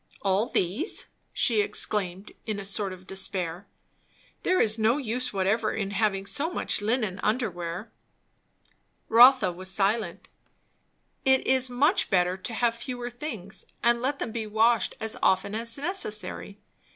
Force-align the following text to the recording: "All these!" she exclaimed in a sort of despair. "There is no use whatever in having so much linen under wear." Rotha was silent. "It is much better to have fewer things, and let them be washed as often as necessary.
"All 0.23 0.47
these!" 0.47 1.05
she 1.31 1.61
exclaimed 1.61 2.31
in 2.47 2.57
a 2.59 2.65
sort 2.65 2.91
of 2.91 3.05
despair. 3.05 3.67
"There 4.41 4.59
is 4.59 4.79
no 4.79 4.97
use 4.97 5.31
whatever 5.31 5.73
in 5.75 5.91
having 5.91 6.25
so 6.25 6.49
much 6.51 6.81
linen 6.81 7.19
under 7.21 7.51
wear." 7.51 7.91
Rotha 9.09 9.51
was 9.51 9.69
silent. 9.69 10.27
"It 11.23 11.45
is 11.45 11.69
much 11.69 12.09
better 12.09 12.35
to 12.35 12.53
have 12.55 12.73
fewer 12.73 13.11
things, 13.11 13.67
and 13.83 14.01
let 14.01 14.17
them 14.17 14.31
be 14.31 14.47
washed 14.47 14.95
as 14.99 15.17
often 15.21 15.53
as 15.53 15.77
necessary. 15.77 16.57